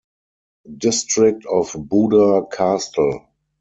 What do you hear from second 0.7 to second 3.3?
District of Buda Castle.